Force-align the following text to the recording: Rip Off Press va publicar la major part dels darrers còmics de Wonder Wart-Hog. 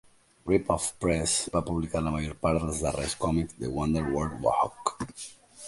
Rip 0.51 0.69
Off 0.75 0.87
Press 1.03 1.33
va 1.57 1.61
publicar 1.67 2.01
la 2.07 2.13
major 2.15 2.33
part 2.47 2.63
dels 2.65 2.81
darrers 2.87 3.13
còmics 3.27 3.61
de 3.61 3.73
Wonder 3.77 4.05
Wart-Hog. 4.17 4.95